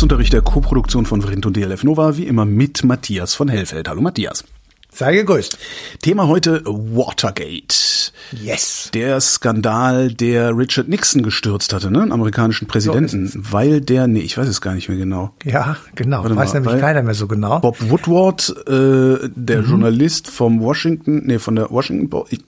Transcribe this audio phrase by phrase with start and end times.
[0.00, 3.86] Geschichtsunterricht der Koproduktion von Vrindt und DLF Nova, wie immer mit Matthias von Hellfeld.
[3.86, 4.44] Hallo Matthias.
[4.92, 5.56] Sei gegrüßt.
[6.02, 8.12] Thema heute Watergate.
[8.32, 8.90] Yes.
[8.92, 12.02] Der Skandal, der Richard Nixon gestürzt hatte, ne?
[12.02, 13.26] Einen amerikanischen Präsidenten.
[13.26, 15.34] So weil der, nee, ich weiß es gar nicht mehr genau.
[15.44, 16.22] Ja, genau.
[16.22, 17.60] Warte weiß mal, nämlich keiner mehr so genau.
[17.60, 19.68] Bob Woodward, äh, der mhm.
[19.68, 22.38] Journalist vom Washington, nee, von der Washington Post.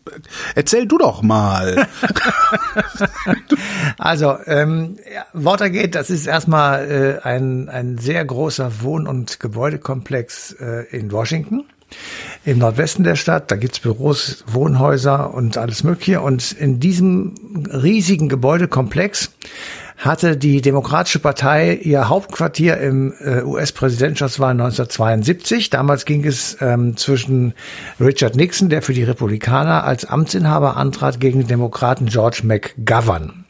[0.55, 1.87] Erzähl du doch mal.
[3.99, 4.97] also, ähm,
[5.33, 11.65] Watergate, das ist erstmal äh, ein, ein sehr großer Wohn- und Gebäudekomplex äh, in Washington
[12.45, 13.51] im Nordwesten der Stadt.
[13.51, 16.21] Da gibt's Büros, Wohnhäuser und alles Mögliche.
[16.21, 17.35] Und in diesem
[17.73, 19.31] riesigen Gebäudekomplex
[19.99, 25.71] hatte die Demokratische Partei ihr Hauptquartier im äh, US-Präsidentschaftswahl 1972.
[25.71, 27.55] Damals ging es ähm, zwischen
[28.01, 33.42] Richard Nixon, der für die Republikaner als Amtsinhaber antrat, gegen den Demokraten George McGovern.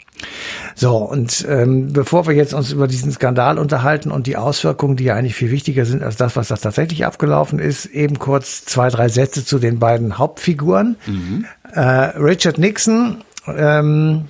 [0.74, 5.04] So, und ähm, bevor wir jetzt uns über diesen Skandal unterhalten und die Auswirkungen, die
[5.04, 8.88] ja eigentlich viel wichtiger sind als das, was da tatsächlich abgelaufen ist, eben kurz zwei,
[8.88, 10.96] drei Sätze zu den beiden Hauptfiguren.
[11.06, 11.44] Mhm.
[11.72, 14.28] Äh, Richard Nixon ähm,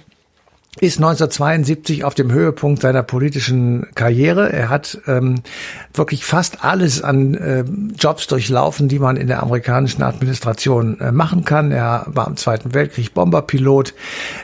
[0.80, 4.50] ist 1972 auf dem Höhepunkt seiner politischen Karriere.
[4.50, 5.42] Er hat ähm,
[5.92, 7.64] wirklich fast alles an äh,
[7.98, 11.72] Jobs durchlaufen, die man in der amerikanischen Administration äh, machen kann.
[11.72, 13.92] Er war im Zweiten Weltkrieg Bomberpilot.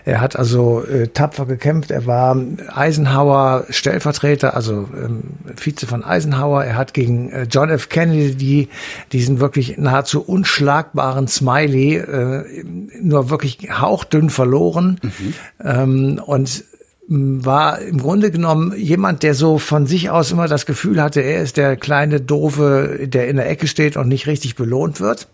[0.05, 1.91] Er hat also äh, tapfer gekämpft.
[1.91, 2.37] Er war
[2.75, 5.23] Eisenhower Stellvertreter, also ähm,
[5.57, 6.63] Vize von Eisenhower.
[6.63, 7.89] Er hat gegen äh, John F.
[7.89, 8.69] Kennedy
[9.13, 12.65] diesen wirklich nahezu unschlagbaren Smiley äh,
[13.01, 15.01] nur wirklich hauchdünn verloren.
[15.03, 15.35] Mhm.
[15.65, 16.65] Ähm, und
[17.09, 21.43] war im Grunde genommen jemand, der so von sich aus immer das Gefühl hatte, er
[21.43, 25.29] ist der kleine Doofe, der in der Ecke steht und nicht richtig belohnt wird.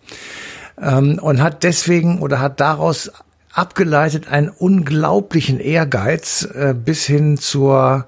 [0.80, 3.10] Ähm, und hat deswegen oder hat daraus
[3.52, 8.06] abgeleitet einen unglaublichen Ehrgeiz äh, bis hin zur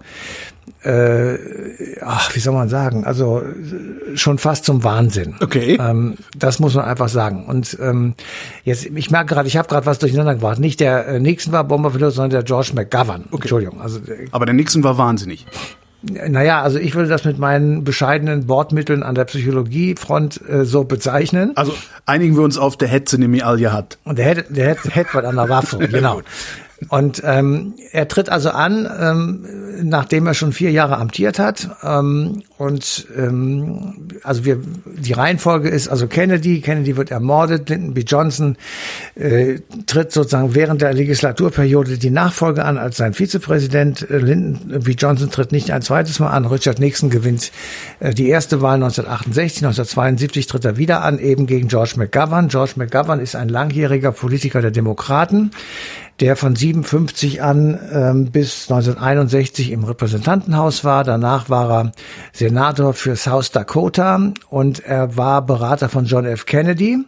[0.86, 1.38] äh,
[2.00, 3.42] ach, wie soll man sagen, also
[4.14, 5.34] schon fast zum Wahnsinn.
[5.40, 5.78] Okay.
[5.80, 7.46] Ähm, das muss man einfach sagen.
[7.46, 8.14] Und ähm,
[8.64, 10.60] jetzt, ich merke gerade, ich habe gerade was durcheinander gebracht.
[10.60, 13.24] Nicht der äh, Nixon war Bomberpilot, sondern der George McGovern.
[13.30, 13.42] Okay.
[13.42, 13.80] Entschuldigung.
[13.80, 15.46] Also, äh, Aber der Nixon war wahnsinnig.
[16.02, 21.52] Naja, also ich würde das mit meinen bescheidenen Bordmitteln an der Psychologiefront äh, so bezeichnen.
[21.56, 21.74] Also
[22.04, 23.98] einigen wir uns auf, der Hetze nämlich all hat.
[24.04, 26.20] Und der hätte, der hätte, hätte was an der Waffe, genau.
[26.90, 29.46] Und ähm, er tritt also an, ähm,
[29.82, 31.70] nachdem er schon vier Jahre amtiert hat.
[31.82, 38.02] Ähm, und ähm, also wir die Reihenfolge ist also Kennedy, Kennedy wird ermordet, Lyndon B.
[38.02, 38.56] Johnson
[39.14, 44.08] äh, tritt sozusagen während der Legislaturperiode die Nachfolge an als sein Vizepräsident.
[44.10, 44.92] Äh, Lyndon B.
[44.92, 46.44] Johnson tritt nicht ein zweites Mal an.
[46.44, 47.52] Richard Nixon gewinnt
[48.00, 52.48] äh, die erste Wahl 1968, 1972 tritt er wieder an, eben gegen George McGovern.
[52.48, 55.52] George McGovern ist ein langjähriger Politiker der Demokraten
[56.20, 61.04] der von 57 an ähm, bis 1961 im Repräsentantenhaus war.
[61.04, 61.92] Danach war er
[62.32, 66.46] Senator für South Dakota und er war Berater von John F.
[66.46, 66.98] Kennedy.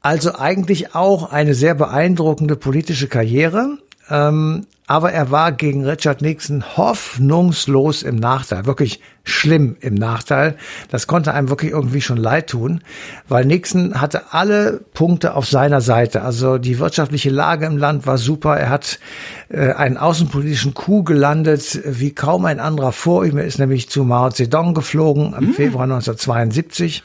[0.00, 3.78] Also eigentlich auch eine sehr beeindruckende politische Karriere.
[4.08, 10.56] Ähm, aber er war gegen Richard Nixon hoffnungslos im Nachteil, wirklich schlimm im Nachteil.
[10.90, 12.80] Das konnte einem wirklich irgendwie schon leid tun,
[13.28, 16.22] weil Nixon hatte alle Punkte auf seiner Seite.
[16.22, 18.56] Also die wirtschaftliche Lage im Land war super.
[18.56, 19.00] Er hat
[19.48, 23.38] äh, einen außenpolitischen Coup gelandet, wie kaum ein anderer vor ihm.
[23.38, 25.54] Er ist nämlich zu Mao Zedong geflogen im hm.
[25.54, 27.02] Februar 1972.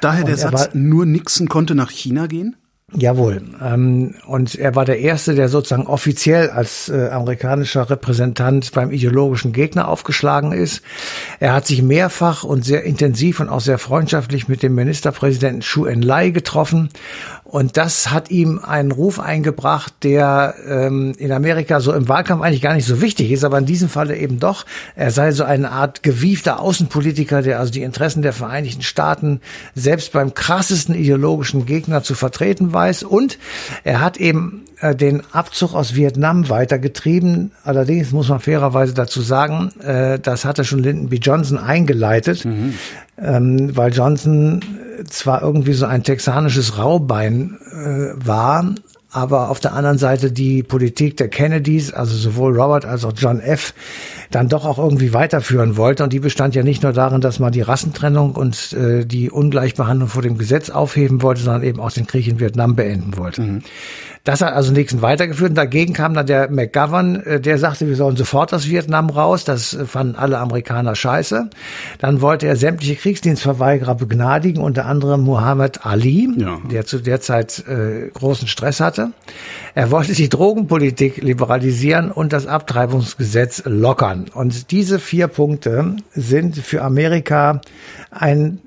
[0.00, 2.56] Daher der Satz, war, nur Nixon konnte nach China gehen?
[2.94, 3.40] Jawohl.
[3.62, 9.52] Ähm, und er war der Erste, der sozusagen offiziell als äh, amerikanischer Repräsentant beim ideologischen
[9.52, 10.82] Gegner aufgeschlagen ist.
[11.40, 15.86] Er hat sich mehrfach und sehr intensiv und auch sehr freundschaftlich mit dem Ministerpräsidenten Chu
[15.86, 16.90] Enlai getroffen.
[17.52, 22.62] Und das hat ihm einen Ruf eingebracht, der ähm, in Amerika so im Wahlkampf eigentlich
[22.62, 24.64] gar nicht so wichtig ist, aber in diesem Falle eben doch.
[24.96, 29.42] Er sei so eine Art gewiefter Außenpolitiker, der also die Interessen der Vereinigten Staaten
[29.74, 33.02] selbst beim krassesten ideologischen Gegner zu vertreten weiß.
[33.04, 33.38] Und
[33.84, 37.52] er hat eben äh, den Abzug aus Vietnam weitergetrieben.
[37.64, 41.16] Allerdings muss man fairerweise dazu sagen, äh, das hatte schon Lyndon B.
[41.16, 42.44] Johnson eingeleitet.
[42.44, 42.74] Mhm
[43.18, 44.60] ähm, weil Johnson
[45.08, 48.74] zwar irgendwie so ein texanisches Raubein äh, war,
[49.12, 53.40] aber auf der anderen Seite die Politik der Kennedys, also sowohl Robert als auch John
[53.40, 53.74] F.,
[54.30, 56.02] dann doch auch irgendwie weiterführen wollte.
[56.02, 60.08] Und die bestand ja nicht nur darin, dass man die Rassentrennung und äh, die Ungleichbehandlung
[60.08, 63.42] vor dem Gesetz aufheben wollte, sondern eben auch den Krieg in Vietnam beenden wollte.
[63.42, 63.62] Mhm.
[64.24, 65.50] Das hat also Nixon weitergeführt.
[65.50, 69.44] Und dagegen kam dann der McGovern, äh, der sagte, wir sollen sofort aus Vietnam raus.
[69.44, 71.50] Das fanden alle Amerikaner scheiße.
[71.98, 76.58] Dann wollte er sämtliche Kriegsdienstverweigerer begnadigen, unter anderem Muhammad Ali, ja.
[76.70, 79.01] der zu der Zeit äh, großen Stress hatte.
[79.74, 84.26] Er wollte die Drogenpolitik liberalisieren und das Abtreibungsgesetz lockern.
[84.34, 87.60] Und diese vier Punkte sind für Amerika
[88.10, 88.60] ein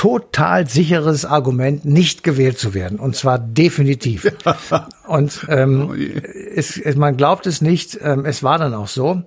[0.00, 2.98] total sicheres Argument, nicht gewählt zu werden.
[2.98, 4.32] Und zwar definitiv.
[5.06, 5.94] Und ähm, oh
[6.54, 9.22] es, man glaubt es nicht, ähm, es war dann auch so.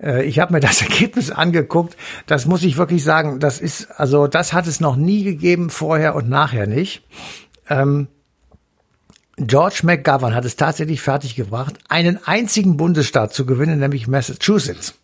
[0.00, 1.96] Äh, ich habe mir das Ergebnis angeguckt.
[2.26, 6.14] Das muss ich wirklich sagen, das ist, also das hat es noch nie gegeben, vorher
[6.14, 7.02] und nachher nicht.
[7.68, 8.06] Ähm,
[9.46, 14.94] George McGovern hat es tatsächlich fertiggebracht, einen einzigen Bundesstaat zu gewinnen, nämlich Massachusetts.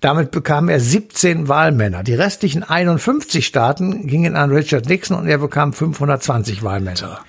[0.00, 2.02] Damit bekam er 17 Wahlmänner.
[2.02, 7.20] Die restlichen 51 Staaten gingen an Richard Nixon und er bekam 520 Wahlmänner.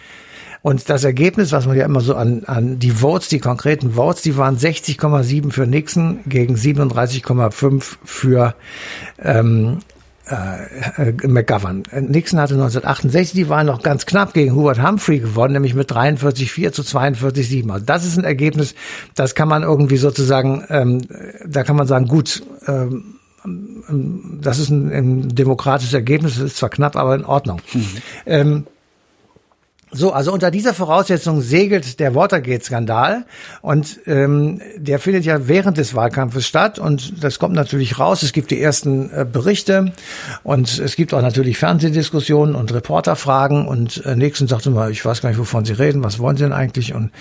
[0.64, 4.22] Und das Ergebnis, was man ja immer so an, an die Votes, die konkreten Votes,
[4.22, 8.54] die waren 60,7 für Nixon gegen 37,5 für
[9.20, 9.80] ähm,
[10.32, 11.84] äh, McGovern.
[11.92, 16.72] Nixon hatte 1968 die Wahl noch ganz knapp gegen Hubert Humphrey gewonnen, nämlich mit 43,4
[16.72, 17.70] zu 42,7.
[17.72, 18.76] Also das ist ein Ergebnis,
[19.16, 21.02] das kann man irgendwie sozusagen, ähm,
[21.46, 23.16] da kann man sagen, gut, ähm,
[24.42, 27.60] das ist ein, ein demokratisches Ergebnis, das ist zwar knapp, aber in Ordnung.
[27.74, 27.88] Mhm.
[28.26, 28.68] Ähm,
[29.92, 33.26] so, also unter dieser Voraussetzung segelt der Watergate-Skandal
[33.62, 38.24] und ähm, der findet ja während des Wahlkampfes statt und das kommt natürlich raus.
[38.24, 39.92] Es gibt die ersten äh, Berichte
[40.44, 45.22] und es gibt auch natürlich Fernsehdiskussionen und Reporterfragen und äh, Nixon sagte mal, ich weiß
[45.22, 46.94] gar nicht, wovon Sie reden, was wollen Sie denn eigentlich?
[46.94, 47.12] Und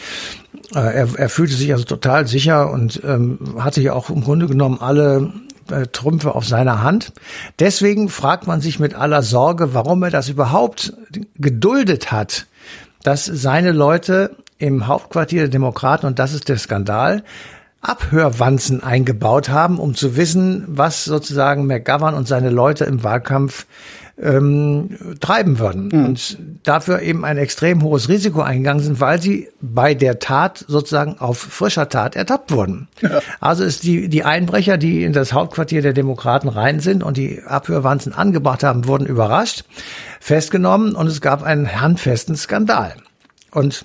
[0.74, 4.46] äh, er, er fühlte sich also total sicher und ähm, hatte ja auch im Grunde
[4.46, 5.32] genommen alle
[5.70, 7.12] äh, Trümpfe auf seiner Hand.
[7.58, 10.92] Deswegen fragt man sich mit aller Sorge, warum er das überhaupt
[11.36, 12.46] geduldet hat,
[13.02, 17.24] dass seine Leute im Hauptquartier der Demokraten, und das ist der Skandal,
[17.80, 23.66] Abhörwanzen eingebaut haben, um zu wissen, was sozusagen McGovern und seine Leute im Wahlkampf
[24.22, 25.88] ähm, treiben würden.
[25.92, 26.04] Mhm.
[26.04, 31.18] Und dafür eben ein extrem hohes Risiko eingegangen sind, weil sie bei der Tat sozusagen
[31.18, 32.88] auf frischer Tat ertappt wurden.
[33.00, 33.20] Ja.
[33.40, 37.42] Also ist die, die Einbrecher, die in das Hauptquartier der Demokraten rein sind und die
[37.42, 39.64] Abhörwanzen angebracht haben, wurden überrascht
[40.20, 42.94] festgenommen und es gab einen handfesten Skandal.
[43.50, 43.84] Und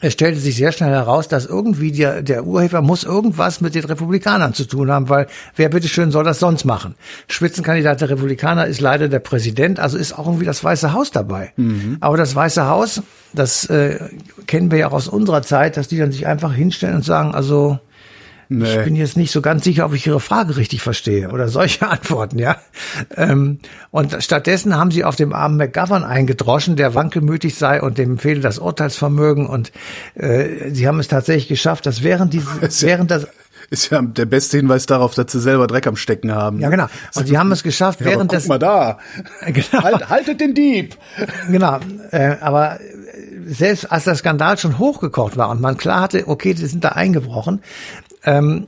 [0.00, 3.84] es stellte sich sehr schnell heraus, dass irgendwie der, der Urheber muss irgendwas mit den
[3.84, 5.26] Republikanern zu tun haben, weil
[5.56, 6.94] wer bitteschön soll das sonst machen?
[7.28, 11.52] Spitzenkandidat der Republikaner ist leider der Präsident, also ist auch irgendwie das Weiße Haus dabei.
[11.56, 11.98] Mhm.
[12.00, 13.02] Aber das Weiße Haus,
[13.32, 13.98] das äh,
[14.46, 17.34] kennen wir ja auch aus unserer Zeit, dass die dann sich einfach hinstellen und sagen,
[17.34, 17.78] also
[18.52, 18.78] Nee.
[18.78, 21.86] Ich bin jetzt nicht so ganz sicher, ob ich Ihre Frage richtig verstehe oder solche
[21.88, 22.56] Antworten, ja.
[23.16, 23.60] Ähm,
[23.92, 28.40] und stattdessen haben sie auf dem armen McGovern eingedroschen, der wankelmütig sei und dem fehle
[28.40, 29.46] das Urteilsvermögen.
[29.46, 29.70] Und
[30.16, 33.28] äh, sie haben es tatsächlich geschafft, dass während dieses, während das
[33.70, 36.58] ist ja der beste Hinweis darauf, dass sie selber Dreck am Stecken haben.
[36.58, 36.86] Ja, genau.
[37.14, 38.44] Und sie haben es geschafft, ja, während das.
[38.44, 38.98] Guck mal da.
[39.46, 39.84] Genau.
[39.84, 40.96] Halt, haltet den Dieb.
[41.48, 41.78] Genau.
[42.10, 42.80] Äh, aber
[43.46, 46.90] selbst als der Skandal schon hochgekocht war und man klar hatte, okay, die sind da
[46.90, 47.62] eingebrochen,
[48.24, 48.66] ähm,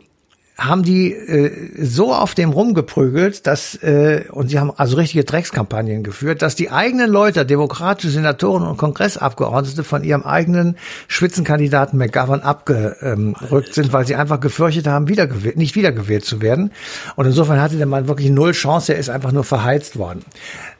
[0.58, 1.50] haben die äh,
[1.82, 6.70] so auf dem rumgeprügelt, dass äh, und sie haben also richtige Dreckskampagnen geführt, dass die
[6.70, 10.76] eigenen Leute, demokratische Senatoren und Kongressabgeordnete von ihrem eigenen
[11.08, 16.70] Spitzenkandidaten McGovern abgerückt sind, weil sie einfach gefürchtet haben, wiedergewählt, nicht wiedergewählt zu werden.
[17.16, 20.22] Und insofern hatte der Mann wirklich null Chance, er ist einfach nur verheizt worden.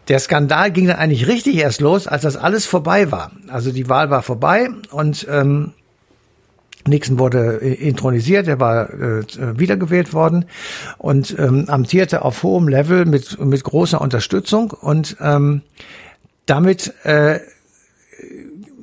[0.08, 3.30] Der Skandal ging dann eigentlich richtig erst los, als das alles vorbei war.
[3.48, 5.72] Also die Wahl war vorbei und ähm,
[6.86, 9.24] Nixon wurde äh, intronisiert, er war äh,
[9.58, 10.46] wiedergewählt worden
[10.98, 15.62] und ähm, amtierte auf hohem Level mit, mit großer Unterstützung und ähm,
[16.46, 17.40] damit äh,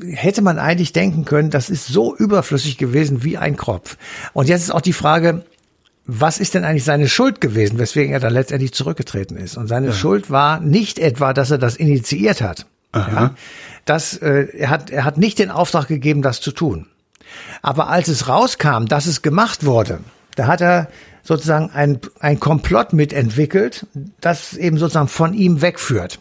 [0.02, 3.98] hätte man eigentlich denken können, das ist so überflüssig gewesen wie ein Kropf.
[4.34, 5.44] Und jetzt ist auch die Frage,
[6.06, 9.58] was ist denn eigentlich seine Schuld gewesen, weswegen er dann letztendlich zurückgetreten ist?
[9.58, 9.94] Und seine ja.
[9.94, 12.66] Schuld war nicht etwa, dass er das initiiert hat.
[12.96, 13.36] Ja,
[13.86, 16.88] das, äh, er hat, er hat nicht den Auftrag gegeben, das zu tun.
[17.62, 20.00] Aber als es rauskam, dass es gemacht wurde,
[20.36, 20.88] da hat er
[21.24, 23.86] sozusagen ein, ein Komplott mitentwickelt,
[24.22, 26.20] das eben sozusagen von ihm wegführt.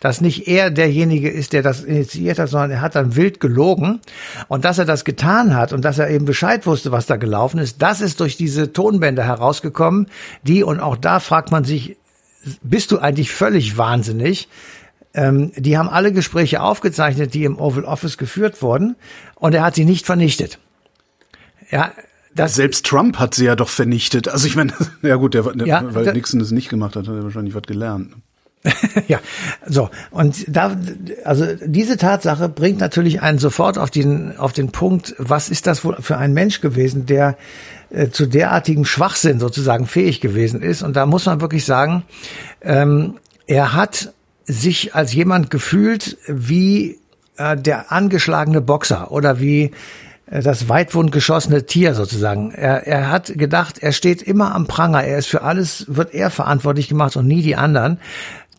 [0.00, 4.00] Dass nicht er derjenige ist, der das initiiert hat, sondern er hat dann wild gelogen.
[4.48, 7.58] Und dass er das getan hat und dass er eben Bescheid wusste, was da gelaufen
[7.58, 10.06] ist, das ist durch diese Tonbänder herausgekommen,
[10.42, 11.96] die, und auch da fragt man sich,
[12.62, 14.48] bist du eigentlich völlig wahnsinnig?
[15.12, 18.96] Ähm, die haben alle Gespräche aufgezeichnet, die im Oval Office geführt wurden,
[19.34, 20.58] und er hat sie nicht vernichtet.
[21.70, 21.92] Ja,
[22.34, 24.28] das Selbst Trump hat sie ja doch vernichtet.
[24.28, 27.14] Also ich meine, ja gut, der, der ja, weil Nixon es nicht gemacht hat, hat
[27.14, 28.14] er wahrscheinlich was gelernt.
[29.08, 29.20] ja,
[29.66, 30.76] so und da,
[31.24, 35.82] also diese Tatsache bringt natürlich einen sofort auf den auf den Punkt, was ist das
[35.82, 37.38] wohl für ein Mensch gewesen, der
[37.88, 40.82] äh, zu derartigem Schwachsinn sozusagen fähig gewesen ist?
[40.82, 42.02] Und da muss man wirklich sagen,
[42.60, 44.12] ähm, er hat
[44.44, 46.98] sich als jemand gefühlt wie
[47.36, 49.72] äh, der angeschlagene Boxer oder wie
[50.26, 52.52] äh, das weitwund geschossene Tier sozusagen.
[52.52, 56.30] Er, er hat gedacht, er steht immer am Pranger, er ist für alles, wird er
[56.30, 57.98] verantwortlich gemacht und nie die anderen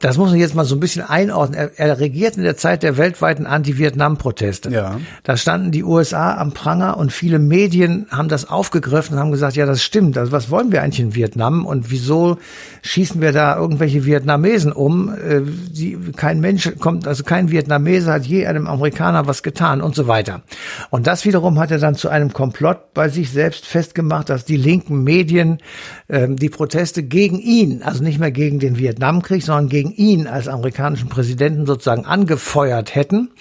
[0.02, 1.58] das muss man jetzt mal so ein bisschen einordnen.
[1.58, 4.70] Er, er regiert in der Zeit der weltweiten Anti-Vietnam-Proteste.
[4.72, 5.00] Ja.
[5.24, 9.56] Da standen die USA am Pranger und viele Medien haben das aufgegriffen und haben gesagt,
[9.56, 10.18] ja, das stimmt.
[10.18, 12.38] Also was wollen wir eigentlich in Vietnam und wieso
[12.82, 15.10] schießen wir da irgendwelche Vietnamesen um?
[15.10, 19.96] Äh, die, kein Mensch kommt, also kein Vietnamese hat je einem Amerikaner was getan und
[19.96, 20.42] so weiter.
[20.90, 24.58] Und das wiederum hat er dann zu einem Komplott bei sich selbst festgemacht, dass die
[24.58, 25.60] linken Medien
[26.08, 30.48] äh, die Proteste gegen ihn, also nicht mehr gegen den Vietnamkrieg, sondern gegen ihn als
[30.48, 33.32] amerikanischen Präsidenten sozusagen angefeuert hätten.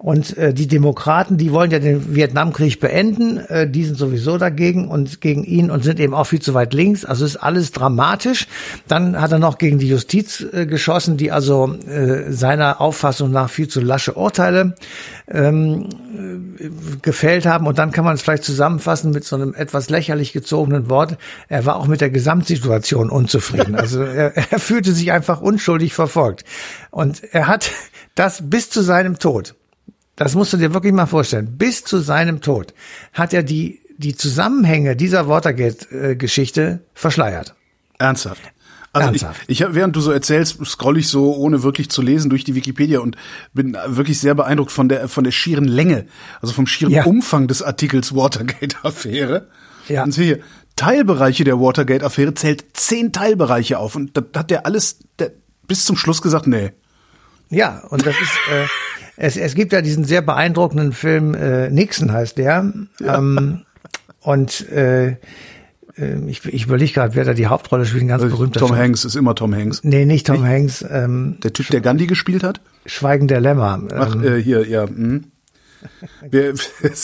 [0.00, 4.86] Und äh, die Demokraten, die wollen ja den Vietnamkrieg beenden, äh, die sind sowieso dagegen
[4.86, 7.04] und gegen ihn und sind eben auch viel zu weit links.
[7.04, 8.46] Also ist alles dramatisch.
[8.86, 13.50] Dann hat er noch gegen die Justiz äh, geschossen, die also äh, seiner Auffassung nach
[13.50, 14.76] viel zu lasche Urteile
[15.26, 16.68] ähm, äh,
[17.02, 17.66] gefällt haben.
[17.66, 21.18] Und dann kann man es vielleicht zusammenfassen mit so einem etwas lächerlich gezogenen Wort.
[21.48, 23.74] Er war auch mit der Gesamtsituation unzufrieden.
[23.88, 26.44] Also er, er fühlte sich einfach unschuldig verfolgt.
[26.90, 27.70] Und er hat
[28.14, 29.54] das bis zu seinem Tod
[30.18, 31.56] das musst du dir wirklich mal vorstellen.
[31.56, 32.74] Bis zu seinem Tod
[33.12, 37.54] hat er die, die Zusammenhänge dieser Watergate-Geschichte verschleiert.
[37.98, 38.42] Ernsthaft?
[38.92, 39.42] Also Ernsthaft.
[39.46, 42.56] ich, ich, während du so erzählst, scroll ich so, ohne wirklich zu lesen, durch die
[42.56, 43.16] Wikipedia und
[43.54, 46.06] bin wirklich sehr beeindruckt von der, von der schieren Länge,
[46.40, 47.04] also vom schieren ja.
[47.04, 49.46] Umfang des Artikels Watergate-Affäre.
[49.86, 50.02] Ja.
[50.02, 50.40] Und hier,
[50.74, 55.30] Teilbereiche der Watergate-Affäre zählt zehn Teilbereiche auf und da hat der alles der,
[55.68, 56.72] bis zum Schluss gesagt, nee.
[57.50, 58.66] Ja, und das ist, äh,
[59.18, 62.72] es, es gibt ja diesen sehr beeindruckenden Film, äh, Nixon heißt der.
[63.00, 63.18] Ja.
[63.18, 63.62] Ähm,
[64.20, 65.16] und äh, äh
[66.28, 69.04] ich, ich überlege gerade, wer da die Hauptrolle spielt, ein ganz also berühmter Tom Hanks
[69.04, 69.82] ist immer Tom Hanks.
[69.82, 70.50] Nee, nicht Tom nicht?
[70.50, 70.84] Hanks.
[70.88, 72.60] Ähm, der Typ, der Gandhi gespielt hat?
[72.86, 73.80] Schweigen der Lämmer.
[73.82, 74.86] Ähm, Ach, äh, hier, ja.
[74.86, 75.24] Hm.
[76.28, 76.54] Wir,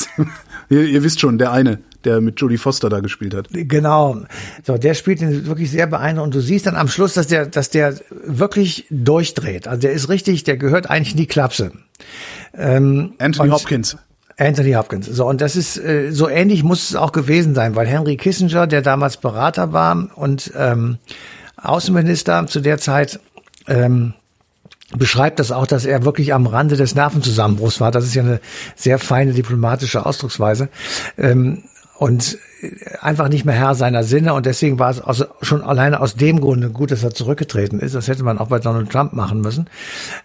[0.69, 3.49] ihr, ihr wisst schon, der eine der mit Jodie Foster da gespielt hat.
[3.51, 4.23] Genau.
[4.67, 6.35] So, der spielt ihn wirklich sehr beeindruckend.
[6.35, 7.95] Und du siehst dann am Schluss, dass der, dass der
[8.25, 9.69] wirklich durchdreht.
[9.69, 11.73] Also der ist richtig, der gehört eigentlich in die Klapse.
[12.57, 13.97] Ähm, Anthony Hopkins.
[14.37, 15.07] Anthony Hopkins.
[15.07, 18.67] So, und das ist, äh, so ähnlich muss es auch gewesen sein, weil Henry Kissinger,
[18.67, 20.99] der damals Berater war und ähm,
[21.57, 23.21] Außenminister zu der Zeit,
[23.69, 24.15] ähm,
[24.97, 27.91] beschreibt das auch, dass er wirklich am Rande des Nervenzusammenbruchs war.
[27.91, 28.41] Das ist ja eine
[28.77, 30.69] sehr feine diplomatische Ausdrucksweise.
[31.17, 31.65] Ähm,
[31.97, 32.39] und
[33.01, 36.41] einfach nicht mehr Herr seiner Sinne und deswegen war es also schon alleine aus dem
[36.41, 37.95] Grunde gut, dass er zurückgetreten ist.
[37.95, 39.69] Das hätte man auch bei Donald Trump machen müssen.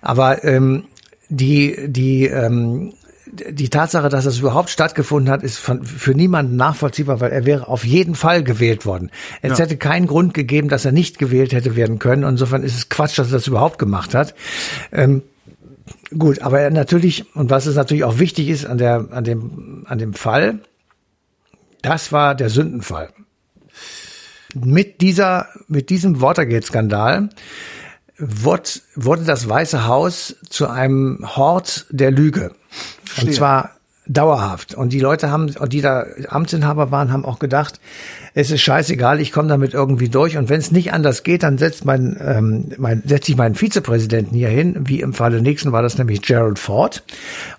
[0.02, 0.86] Aber ähm,
[1.30, 2.94] die die ähm,
[3.32, 7.68] die Tatsache, dass das überhaupt stattgefunden hat, ist von, für niemanden nachvollziehbar, weil er wäre
[7.68, 9.12] auf jeden Fall gewählt worden.
[9.42, 9.66] Es ja.
[9.66, 12.24] hätte keinen Grund gegeben, dass er nicht gewählt hätte werden können.
[12.24, 14.34] Insofern ist es Quatsch, dass er das überhaupt gemacht hat.
[14.92, 15.22] Ähm,
[16.18, 20.00] gut, aber natürlich, und was es natürlich auch wichtig ist an der, an dem, an
[20.00, 20.60] dem Fall,
[21.82, 23.10] das war der Sündenfall.
[24.54, 27.30] Mit dieser, mit diesem Watergate-Skandal
[28.18, 32.52] wurde, wurde das Weiße Haus zu einem Hort der Lüge.
[33.22, 34.74] Und zwar dauerhaft.
[34.74, 37.80] Und die Leute haben, die da Amtsinhaber waren, haben auch gedacht,
[38.34, 40.36] es ist scheißegal, ich komme damit irgendwie durch.
[40.36, 44.36] Und wenn es nicht anders geht, dann setzt mein, ähm, mein, setze ich meinen Vizepräsidenten
[44.36, 44.76] hier hin.
[44.86, 47.04] Wie im Falle Nixon war das nämlich Gerald Ford.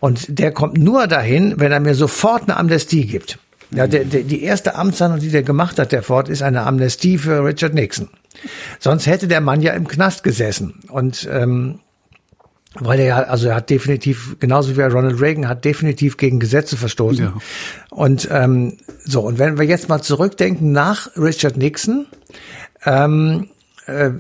[0.00, 3.38] Und der kommt nur dahin, wenn er mir sofort eine Amnestie gibt.
[3.72, 7.18] Ja, der, der, die erste Amtshandlung, die der gemacht hat, der Ford, ist eine Amnestie
[7.18, 8.08] für Richard Nixon.
[8.78, 10.80] Sonst hätte der Mann ja im Knast gesessen.
[10.88, 11.80] Und ähm,
[12.74, 16.76] weil er ja, also er hat definitiv, genauso wie Ronald Reagan, hat definitiv gegen Gesetze
[16.76, 17.24] verstoßen.
[17.24, 17.34] Ja.
[17.90, 22.06] Und ähm, so, und wenn wir jetzt mal zurückdenken nach Richard Nixon,
[22.84, 23.50] ähm,
[23.86, 24.10] äh,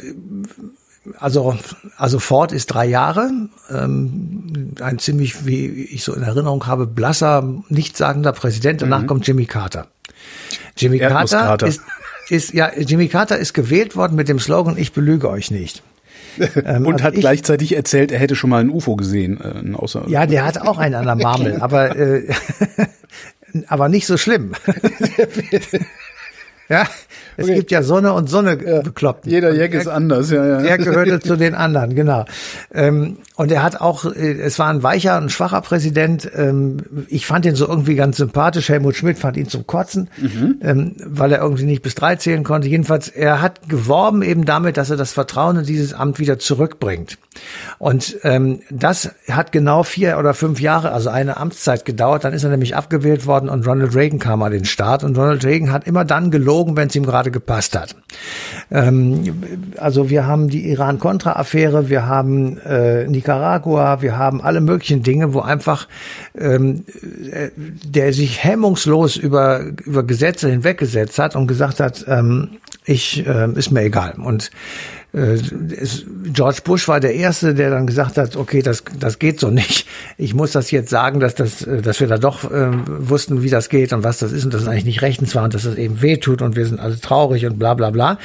[1.18, 1.56] also,
[1.96, 3.30] also Ford ist drei Jahre,
[3.70, 8.82] ähm, ein ziemlich, wie ich so in Erinnerung habe, blasser, nichtssagender Präsident.
[8.82, 9.06] Danach mhm.
[9.06, 9.86] kommt Jimmy Carter.
[10.76, 11.80] Jimmy Carter ist,
[12.28, 15.82] ist, ja, Jimmy Carter ist gewählt worden mit dem Slogan, ich belüge euch nicht.
[16.64, 19.40] Ähm, und also hat ich, gleichzeitig erzählt, er hätte schon mal ein UFO gesehen.
[19.40, 22.28] Äh, außer ja, der hat auch einen an der Marmel, aber, äh,
[23.66, 24.52] aber nicht so schlimm.
[26.68, 26.86] ja,
[27.40, 27.56] es okay.
[27.56, 28.82] gibt ja Sonne und Sonne ja.
[28.82, 29.26] bekloppt.
[29.26, 30.60] Jeder Jack ist anders, ja, ja.
[30.60, 32.26] Er gehörte zu den anderen, genau.
[32.72, 36.30] Ähm, und er hat auch, äh, es war ein weicher und schwacher Präsident.
[36.36, 38.68] Ähm, ich fand ihn so irgendwie ganz sympathisch.
[38.68, 40.56] Helmut Schmidt fand ihn zum Kotzen, mhm.
[40.60, 42.68] ähm, weil er irgendwie nicht bis drei zählen konnte.
[42.68, 47.16] Jedenfalls, er hat geworben eben damit, dass er das Vertrauen in dieses Amt wieder zurückbringt.
[47.78, 52.24] Und ähm, das hat genau vier oder fünf Jahre, also eine Amtszeit gedauert.
[52.24, 55.04] Dann ist er nämlich abgewählt worden und Ronald Reagan kam an den Start.
[55.04, 57.96] Und Ronald Reagan hat immer dann gelogen, wenn es ihm gerade gepasst hat.
[58.70, 59.42] Ähm,
[59.76, 65.40] also wir haben die Iran-Contra-Affäre, wir haben äh, Nicaragua, wir haben alle möglichen Dinge, wo
[65.40, 65.88] einfach
[66.36, 66.84] ähm,
[67.32, 73.50] äh, der sich hemmungslos über, über Gesetze hinweggesetzt hat und gesagt hat, ähm, ich äh,
[73.52, 74.14] ist mir egal.
[74.14, 74.50] Und
[75.12, 79.86] George Bush war der Erste, der dann gesagt hat, okay, das, das geht so nicht.
[80.16, 83.50] Ich muss das jetzt sagen, dass, das, äh, dass wir da doch äh, wussten, wie
[83.50, 85.64] das geht und was das ist und dass es eigentlich nicht rechtens war und dass
[85.64, 88.18] es eben wehtut und wir sind alle traurig und bla bla bla.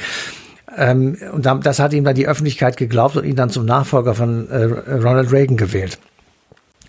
[0.76, 4.48] Ähm, und das hat ihm dann die Öffentlichkeit geglaubt und ihn dann zum Nachfolger von
[4.50, 5.98] äh, Ronald Reagan gewählt.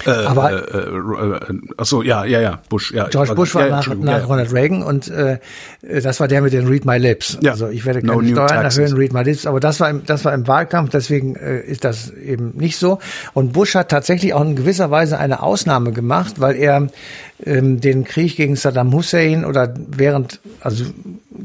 [0.06, 3.08] Äh, aber äh, äh, äh, ach so, ja, ja, ja, Bush, ja.
[3.08, 5.39] George Bush war ja, nach, nach ja, Ronald Reagan und äh,
[5.82, 7.38] das war der mit den Read My Lips.
[7.42, 7.51] Ja.
[7.51, 10.25] Also ich werde keine no Steuern erhöhen, Read My Lips, aber das war im, das
[10.25, 13.00] war im Wahlkampf, deswegen äh, ist das eben nicht so.
[13.34, 16.88] Und Bush hat tatsächlich auch in gewisser Weise eine Ausnahme gemacht, weil er
[17.44, 20.86] ähm, den Krieg gegen Saddam Hussein oder während, also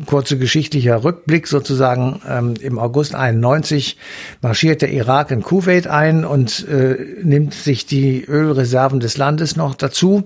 [0.06, 3.96] kurze geschichtlicher Rückblick sozusagen, ähm, im August 91
[4.40, 9.75] marschiert der Irak in Kuwait ein und äh, nimmt sich die Ölreserven des Landes noch
[9.75, 10.25] dazu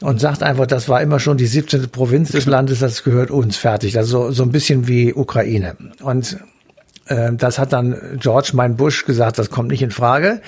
[0.00, 1.88] und sagt einfach, das war immer schon die 17.
[1.90, 3.98] Provinz des Landes, das gehört uns fertig.
[3.98, 5.76] Also so ein bisschen wie Ukraine.
[6.02, 6.38] Und
[7.06, 10.40] das hat dann George mein Bush gesagt, das kommt nicht in Frage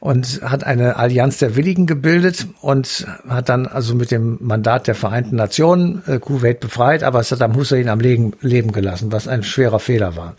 [0.00, 4.94] und hat eine Allianz der Willigen gebildet und hat dann also mit dem Mandat der
[4.94, 9.78] Vereinten Nationen äh, Kuwait befreit, aber Saddam Hussein am Leben, Leben gelassen, was ein schwerer
[9.78, 10.34] Fehler war.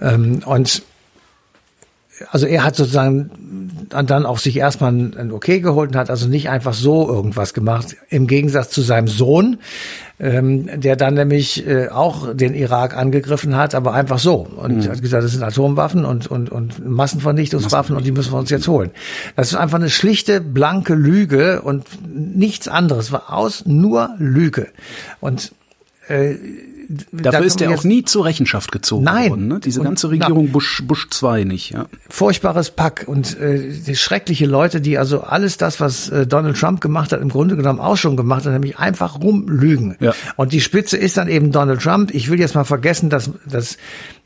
[0.00, 0.82] Ähm, und
[2.30, 3.30] also er hat sozusagen
[3.88, 7.96] dann auch sich erstmal ein Okay geholt und hat also nicht einfach so irgendwas gemacht,
[8.08, 9.58] im Gegensatz zu seinem Sohn,
[10.18, 14.88] ähm, der dann nämlich äh, auch den Irak angegriffen hat, aber einfach so und mhm.
[14.88, 18.68] hat gesagt, das sind Atomwaffen und, und, und Massenvernichtungswaffen und die müssen wir uns jetzt
[18.68, 18.90] holen.
[19.36, 24.68] Das ist einfach eine schlichte, blanke Lüge und nichts anderes, war aus nur Lüge.
[25.20, 25.52] Und
[26.08, 26.36] äh,
[27.12, 29.30] Dafür da ist er auch nie zur Rechenschaft gezogen Nein.
[29.30, 29.48] worden.
[29.48, 29.60] Ne?
[29.60, 31.70] Diese ganze Regierung na, Bush, Bush 2 nicht.
[31.70, 31.86] Ja.
[32.08, 37.12] Furchtbares Pack und äh, schreckliche Leute, die also alles das, was äh, Donald Trump gemacht
[37.12, 39.96] hat, im Grunde genommen auch schon gemacht hat, nämlich einfach rumlügen.
[40.00, 40.14] Ja.
[40.36, 42.12] Und die Spitze ist dann eben Donald Trump.
[42.12, 43.78] Ich will jetzt mal vergessen, dass, dass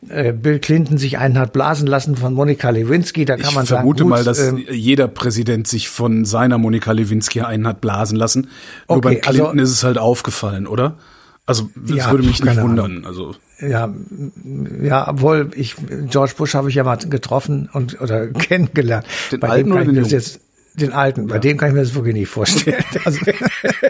[0.08, 3.24] äh, Bill Clinton sich einen hat blasen lassen von Monika Lewinsky.
[3.24, 6.58] Da kann ich man sagen, vermute gut, mal, dass ähm, jeder Präsident sich von seiner
[6.58, 8.48] Monika Lewinsky einen hat blasen lassen.
[8.88, 10.96] Nur okay, bei Clinton also, ist es halt aufgefallen, oder?
[11.46, 12.86] Also das ja, würde mich nicht wundern.
[12.86, 13.06] Ahnung.
[13.06, 13.94] Also ja,
[14.82, 15.76] ja, obwohl ich
[16.10, 19.06] George Bush habe ich ja mal getroffen und oder kennengelernt.
[19.30, 20.40] Den bei alten dem kann ich mir jetzt
[20.74, 21.26] den alten, ja.
[21.28, 22.84] bei dem kann ich mir das wirklich nicht vorstellen.
[23.04, 23.20] Also,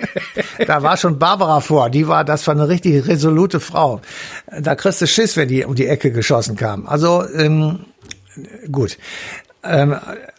[0.66, 4.00] da war schon Barbara vor, die war, das war eine richtig resolute Frau.
[4.60, 6.86] Da kriegst du Schiss, wenn die um die Ecke geschossen kam.
[6.86, 7.80] Also ähm,
[8.70, 8.98] gut.
[9.68, 9.96] Ähm,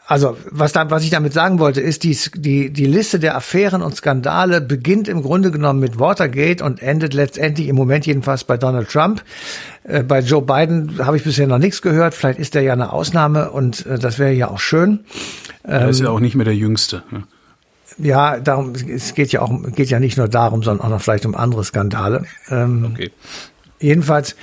[0.08, 3.82] also was, da, was ich damit sagen wollte, ist, die, die, die Liste der Affären
[3.82, 8.56] und Skandale beginnt im Grunde genommen mit Watergate und endet letztendlich im Moment jedenfalls bei
[8.56, 9.22] Donald Trump.
[9.84, 12.14] Äh, bei Joe Biden habe ich bisher noch nichts gehört.
[12.14, 15.02] Vielleicht ist er ja eine Ausnahme und äh, das wäre ja auch schön.
[15.64, 17.04] Er ist ja ähm, auch nicht mehr der Jüngste.
[17.12, 17.24] Ne?
[17.98, 21.26] Ja, darum, es geht ja auch, geht ja nicht nur darum, sondern auch noch vielleicht
[21.26, 22.26] um andere Skandale.
[22.50, 23.12] Ähm, okay.
[23.80, 24.36] Jedenfalls,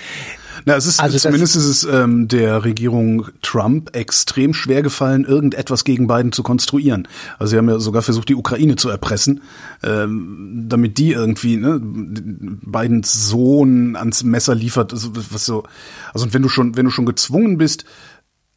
[0.65, 5.85] na, es ist also zumindest ist es ähm, der Regierung Trump extrem schwer gefallen, irgendetwas
[5.85, 7.09] gegen Biden zu konstruieren.
[7.39, 9.43] Also sie haben ja sogar versucht, die Ukraine zu erpressen,
[9.83, 14.93] ähm, damit die irgendwie ne, Bidens Sohn ans Messer liefert.
[14.93, 15.65] Also, was so,
[16.13, 17.85] also wenn du schon, wenn du schon gezwungen bist,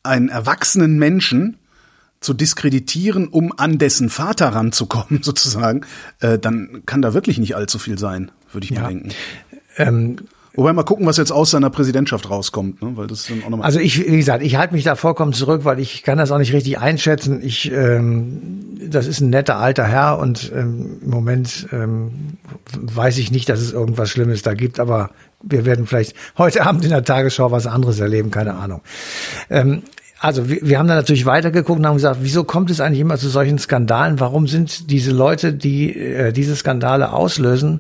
[0.04, 1.58] einen erwachsenen Menschen
[2.20, 5.82] zu diskreditieren, um an dessen Vater ranzukommen, sozusagen,
[6.20, 8.82] äh, dann kann da wirklich nicht allzu viel sein, würde ich ja.
[8.82, 9.10] mal denken.
[9.78, 10.18] Ähm,
[10.58, 12.94] Wobei mal gucken, was jetzt aus seiner Präsidentschaft rauskommt, ne?
[12.96, 13.68] weil das dann auch nochmal.
[13.68, 16.40] Also ich, wie gesagt, ich halte mich da vollkommen zurück, weil ich kann das auch
[16.40, 17.42] nicht richtig einschätzen.
[17.44, 22.38] Ich, ähm, das ist ein netter alter Herr und ähm, im Moment ähm,
[22.74, 25.12] weiß ich nicht, dass es irgendwas Schlimmes da gibt, aber
[25.44, 28.82] wir werden vielleicht heute Abend in der Tagesschau was anderes erleben, keine Ahnung.
[29.52, 29.84] Ähm,
[30.20, 33.18] also wir, wir haben da natürlich weitergeguckt und haben gesagt, wieso kommt es eigentlich immer
[33.18, 34.20] zu solchen Skandalen?
[34.20, 37.80] Warum sind diese Leute, die äh, diese Skandale auslösen,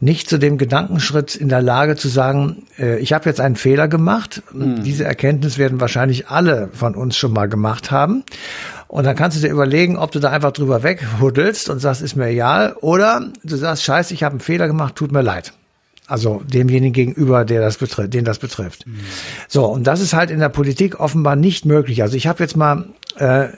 [0.00, 3.88] nicht zu dem Gedankenschritt in der Lage zu sagen, äh, ich habe jetzt einen Fehler
[3.88, 4.42] gemacht.
[4.52, 4.82] Mhm.
[4.82, 8.24] Diese Erkenntnis werden wahrscheinlich alle von uns schon mal gemacht haben.
[8.86, 12.16] Und dann kannst du dir überlegen, ob du da einfach drüber weghuddelst und sagst, ist
[12.16, 15.52] mir egal, oder du sagst, scheiße, ich habe einen Fehler gemacht, tut mir leid.
[16.06, 18.86] Also demjenigen gegenüber, der das betrifft, den das betrifft.
[18.86, 19.00] Mhm.
[19.46, 22.00] So, und das ist halt in der Politik offenbar nicht möglich.
[22.00, 23.48] Also ich habe jetzt mal äh,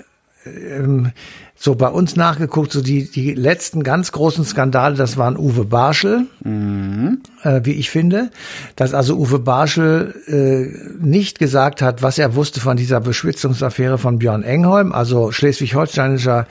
[0.46, 1.12] ähm,
[1.54, 6.26] so bei uns nachgeguckt, so die, die letzten ganz großen Skandale, das waren Uwe Barschel,
[6.42, 7.20] mhm.
[7.42, 8.30] äh, wie ich finde,
[8.76, 14.18] dass also Uwe Barschel äh, nicht gesagt hat, was er wusste von dieser Beschwitzungsaffäre von
[14.18, 16.46] Björn Engholm, also schleswig-holsteinischer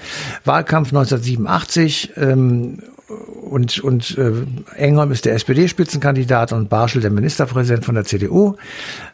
[0.46, 2.78] Wahlkampf 1987, ähm,
[3.10, 4.32] und und äh,
[4.76, 8.56] Engholm ist der SPD-Spitzenkandidat und Barschel der Ministerpräsident von der CDU.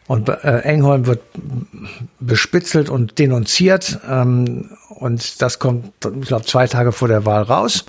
[0.06, 1.20] Und äh, Engholm wird
[2.20, 3.98] bespitzelt und denunziert.
[4.08, 7.84] Ähm, und das kommt, ich glaube, zwei Tage vor der Wahl raus.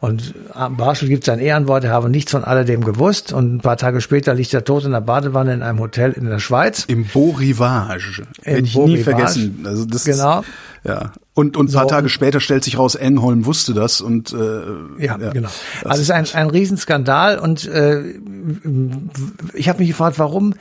[0.00, 0.34] Und
[0.76, 3.32] Barschel gibt sein Ehrenwort, er habe nichts von alledem gewusst.
[3.32, 6.26] Und ein paar Tage später liegt er tot in der Badewanne in einem Hotel in
[6.26, 6.84] der Schweiz.
[6.86, 8.22] Im Beau Rivage.
[8.42, 9.04] Hätte ich Beau nie Rivage.
[9.04, 9.64] vergessen.
[9.64, 10.40] Also das genau.
[10.40, 10.46] Ist,
[10.84, 11.12] ja.
[11.32, 15.04] Und, und ein paar so, Tage später stellt sich raus, Engholm wusste das und äh,
[15.04, 15.48] ja, ja genau.
[15.84, 18.02] Also es ist ein, ein Riesenskandal und äh,
[19.54, 20.54] ich habe mich gefragt, warum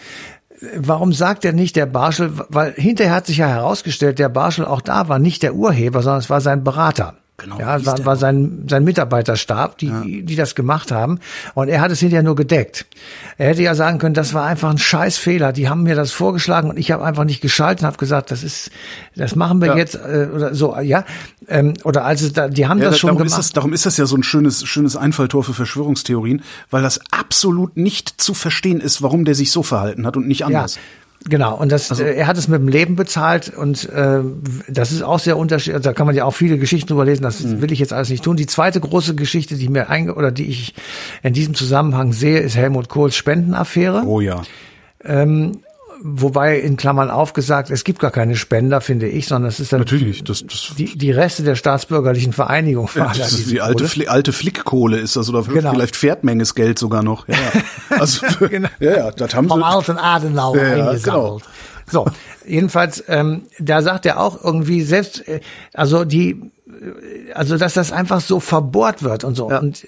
[0.77, 4.81] warum sagt er nicht der Barschel, weil hinterher hat sich ja herausgestellt, der Barschel auch
[4.81, 7.17] da war nicht der Urheber, sondern es war sein Berater.
[7.37, 10.01] Genau, ja, war, war sein, sein Mitarbeiterstab, die, ja.
[10.03, 11.19] die das gemacht haben.
[11.55, 12.85] Und er hat es hinterher nur gedeckt.
[13.39, 15.51] Er hätte ja sagen können, das war einfach ein Scheißfehler.
[15.51, 18.69] Die haben mir das vorgeschlagen und ich habe einfach nicht geschalten, habe gesagt, das ist,
[19.15, 19.77] das machen wir ja.
[19.77, 21.05] jetzt äh, oder so, ja.
[21.47, 23.31] Ähm, oder als es da, die haben ja, das schon darum gemacht.
[23.31, 26.99] Ist das, darum ist das ja so ein schönes, schönes Einfalltor für Verschwörungstheorien, weil das
[27.09, 30.75] absolut nicht zu verstehen ist, warum der sich so verhalten hat und nicht anders.
[30.75, 30.81] Ja.
[31.25, 34.19] Genau, und das, also, äh, er hat es mit dem Leben bezahlt und äh,
[34.67, 35.75] das ist auch sehr unterschiedlich.
[35.75, 37.23] Also da kann man ja auch viele Geschichten drüber lesen.
[37.23, 37.61] Das mhm.
[37.61, 38.35] will ich jetzt alles nicht tun.
[38.35, 40.73] Die zweite große Geschichte, die mir einge oder die ich
[41.21, 44.03] in diesem Zusammenhang sehe, ist Helmut Kohls Spendenaffäre.
[44.05, 44.43] Oh ja.
[45.03, 45.59] Ähm,
[46.05, 49.79] Wobei in Klammern aufgesagt, es gibt gar keine Spender, finde ich, sondern es ist dann
[49.79, 50.21] Natürlich.
[50.25, 52.89] Das, das die, die Reste der staatsbürgerlichen Vereinigung.
[52.93, 55.71] Ja, das ist die alte, Fli alte Flickkohle ist das oder genau.
[55.71, 57.25] vielleicht Pferdmenges Geld sogar noch.
[57.29, 57.35] Ja,
[57.99, 58.67] also, genau.
[58.81, 59.65] ja, ja, das haben Vom sie.
[59.65, 61.03] alten Adenauer ja, eingesammelt.
[61.03, 61.41] Genau.
[61.89, 62.05] So,
[62.45, 65.39] jedenfalls, ähm, da sagt er auch irgendwie selbst, äh,
[65.73, 69.49] also die, äh, also dass das einfach so verbohrt wird und so.
[69.49, 69.59] Ja.
[69.59, 69.85] Und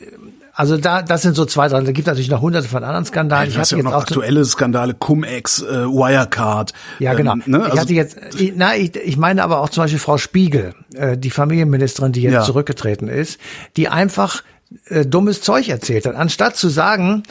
[0.55, 1.85] also da, das sind so zwei Sachen.
[1.85, 3.49] Da gibt natürlich noch hunderte von anderen Skandalen.
[3.49, 6.71] Ja, ich hatte ja noch aktuelle Skandale, Cum-Ex, äh, Wirecard.
[6.99, 7.33] Ja, genau.
[7.33, 7.57] Ähm, ne?
[7.57, 10.73] Ich also, hatte jetzt, ich, na, ich, ich meine aber auch zum Beispiel Frau Spiegel,
[10.93, 12.43] äh, die Familienministerin, die jetzt ja.
[12.43, 13.37] zurückgetreten ist,
[13.75, 14.43] die einfach
[14.87, 16.15] äh, dummes Zeug erzählt hat.
[16.15, 17.23] Anstatt zu sagen,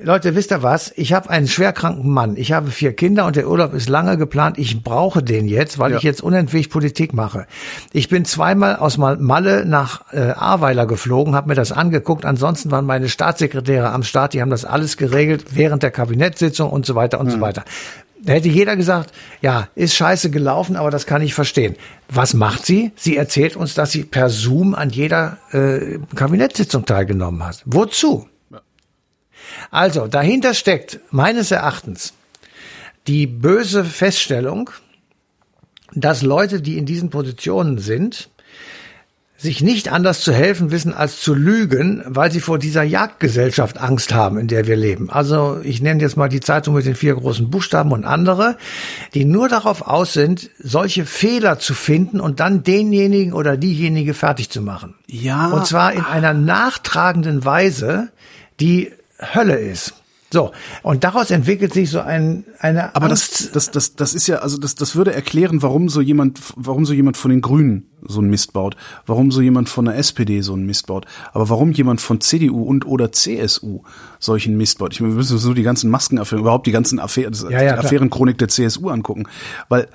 [0.00, 0.92] Leute, wisst ihr was?
[0.94, 2.36] Ich habe einen schwerkranken Mann.
[2.36, 4.56] Ich habe vier Kinder und der Urlaub ist lange geplant.
[4.56, 5.96] Ich brauche den jetzt, weil ja.
[5.96, 7.48] ich jetzt unentwegt Politik mache.
[7.92, 12.24] Ich bin zweimal aus Malle nach äh, Ahrweiler geflogen, habe mir das angeguckt.
[12.24, 16.86] Ansonsten waren meine Staatssekretäre am Start, die haben das alles geregelt während der Kabinettssitzung und
[16.86, 17.32] so weiter und mhm.
[17.32, 17.64] so weiter.
[18.22, 21.74] Da hätte jeder gesagt, ja, ist scheiße gelaufen, aber das kann ich verstehen.
[22.08, 22.92] Was macht sie?
[22.94, 27.62] Sie erzählt uns, dass sie per Zoom an jeder äh, Kabinettssitzung teilgenommen hat.
[27.64, 28.28] Wozu?
[29.70, 32.14] Also, dahinter steckt meines Erachtens
[33.06, 34.70] die böse Feststellung,
[35.94, 38.28] dass Leute, die in diesen Positionen sind,
[39.40, 44.12] sich nicht anders zu helfen wissen als zu lügen, weil sie vor dieser Jagdgesellschaft Angst
[44.12, 45.10] haben, in der wir leben.
[45.10, 48.56] Also ich nenne jetzt mal die Zeitung mit den vier großen Buchstaben und andere,
[49.14, 54.50] die nur darauf aus sind, solche Fehler zu finden und dann denjenigen oder diejenige fertig
[54.50, 54.96] zu machen.
[55.06, 55.50] Ja.
[55.50, 58.10] Und zwar in einer nachtragenden Weise,
[58.58, 59.94] die Hölle ist.
[60.30, 60.52] So,
[60.82, 63.46] und daraus entwickelt sich so ein, eine Aber Angst.
[63.56, 66.84] das, das, das, das ist ja, also das, das würde erklären, warum so jemand, warum
[66.84, 68.76] so jemand von den Grünen so einen Mist baut,
[69.06, 72.62] warum so jemand von der SPD so einen Mist baut, aber warum jemand von CDU
[72.62, 73.80] und oder CSU
[74.18, 74.92] solchen Mist baut.
[74.92, 78.36] Ich meine, wir müssen so die ganzen Maskenaffären, überhaupt die ganzen Affären, ja, ja, Affärenchronik
[78.36, 79.24] der CSU angucken,
[79.70, 79.88] weil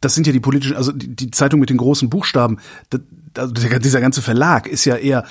[0.00, 3.00] das sind ja die politischen, also die, die Zeitung mit den großen Buchstaben, das,
[3.36, 5.24] also dieser ganze Verlag ist ja eher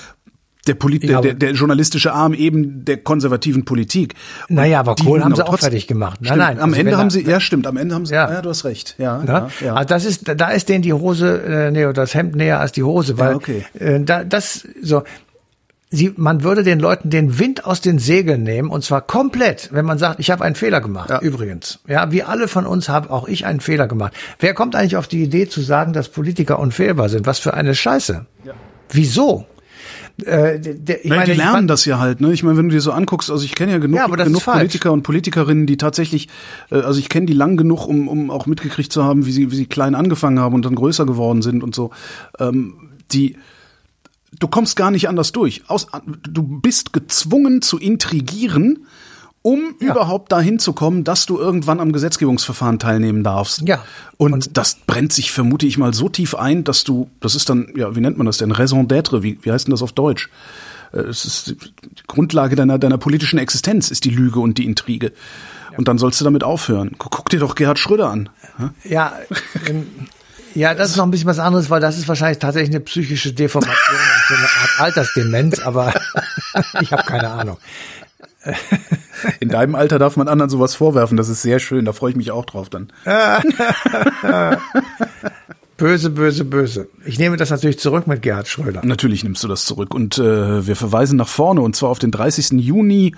[0.67, 4.15] der, Polit der, der, der journalistische Arm eben der konservativen Politik.
[4.49, 6.19] Und naja, aber Kohl haben sie auch fertig gemacht.
[6.21, 6.59] Nein, nein.
[6.59, 8.65] Am also Ende haben sie, ja stimmt, am Ende haben sie, ja, ja du hast
[8.65, 8.95] recht.
[8.97, 9.73] Ja, ja, ja.
[9.73, 12.83] Also das ist, da ist denen die Hose, äh, nee, das Hemd näher als die
[12.83, 13.65] Hose, weil ja, okay.
[13.77, 15.03] äh, da, das so.
[15.91, 19.85] Sie, man würde den Leuten den Wind aus den Segeln nehmen und zwar komplett, wenn
[19.85, 21.09] man sagt, ich habe einen Fehler gemacht.
[21.09, 21.19] Ja.
[21.19, 24.13] Übrigens, ja, wie alle von uns habe auch ich einen Fehler gemacht.
[24.37, 27.25] Wer kommt eigentlich auf die Idee zu sagen, dass Politiker unfehlbar sind?
[27.25, 28.27] Was für eine Scheiße.
[28.43, 28.53] Ja.
[28.91, 29.47] Wieso?
[30.25, 32.33] Äh, der, ich Nein, meine, die lernen das ja halt, ne?
[32.33, 34.91] Ich meine, wenn du dir so anguckst, also ich kenne ja genug, ja, genug Politiker
[34.91, 36.29] und Politikerinnen, die tatsächlich,
[36.71, 39.51] äh, also ich kenne die lang genug, um, um auch mitgekriegt zu haben, wie sie,
[39.51, 41.91] wie sie klein angefangen haben und dann größer geworden sind und so.
[42.39, 42.73] Ähm,
[43.11, 43.37] die
[44.37, 45.63] du kommst gar nicht anders durch.
[45.67, 45.87] Aus,
[46.21, 48.85] du bist gezwungen zu intrigieren,
[49.41, 49.91] um ja.
[49.91, 53.61] überhaupt dahin zu kommen, dass du irgendwann am Gesetzgebungsverfahren teilnehmen darfst.
[53.67, 53.83] Ja.
[54.17, 57.49] Und, und, das brennt sich, vermute ich mal, so tief ein, dass du, das ist
[57.49, 58.51] dann, ja, wie nennt man das denn?
[58.51, 60.29] Raison d'être, wie, wie heißt denn das auf Deutsch?
[60.91, 61.57] Äh, es ist die
[62.07, 65.13] Grundlage deiner, deiner politischen Existenz ist die Lüge und die Intrige.
[65.71, 65.77] Ja.
[65.77, 66.95] Und dann sollst du damit aufhören.
[66.97, 68.29] Guck dir doch Gerhard Schröder an.
[68.83, 69.13] Ja,
[69.67, 69.87] ähm,
[70.55, 73.33] ja, das ist noch ein bisschen was anderes, weil das ist wahrscheinlich tatsächlich eine psychische
[73.33, 75.93] Deformation und so eine Art Altersdemenz, aber
[76.81, 77.57] ich habe keine Ahnung.
[79.39, 81.17] In deinem Alter darf man anderen sowas vorwerfen.
[81.17, 81.85] Das ist sehr schön.
[81.85, 82.91] Da freue ich mich auch drauf dann.
[85.79, 86.89] Böse, böse, böse.
[87.05, 88.81] Ich nehme das natürlich zurück mit Gerhard Schröder.
[88.83, 89.95] Natürlich nimmst du das zurück.
[89.95, 92.59] Und äh, wir verweisen nach vorne und zwar auf den 30.
[92.59, 93.15] Juni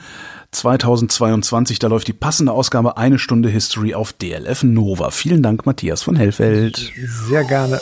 [0.51, 1.79] 2022.
[1.79, 5.09] Da läuft die passende Ausgabe Eine Stunde History auf DLF Nova.
[5.09, 6.91] Vielen Dank, Matthias von Hellfeld.
[7.27, 7.81] Sehr gerne.